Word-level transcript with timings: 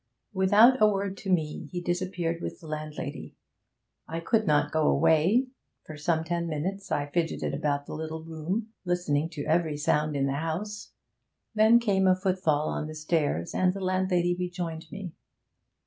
Without 0.33 0.81
a 0.81 0.87
word 0.87 1.15
to 1.17 1.29
me 1.31 1.69
he 1.71 1.79
disappeared 1.79 2.41
with 2.41 2.59
the 2.59 2.65
landlady. 2.65 3.35
I 4.07 4.19
could 4.19 4.47
not 4.47 4.71
go 4.71 4.87
away; 4.87 5.49
for 5.85 5.95
some 5.95 6.23
ten 6.23 6.47
minutes 6.47 6.91
I 6.91 7.05
fidgeted 7.05 7.53
about 7.53 7.85
the 7.85 7.93
little 7.93 8.23
room, 8.23 8.69
listening 8.83 9.29
to 9.33 9.45
every 9.45 9.77
sound 9.77 10.15
in 10.15 10.25
the 10.25 10.33
house. 10.33 10.93
Then 11.53 11.77
came 11.79 12.07
a 12.07 12.15
footfall 12.15 12.67
on 12.69 12.87
the 12.87 12.95
stairs, 12.95 13.53
and 13.53 13.75
the 13.75 13.79
landlady 13.79 14.33
rejoined 14.35 14.91
me. 14.91 15.13